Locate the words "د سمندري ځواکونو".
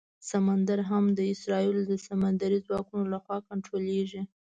1.87-3.03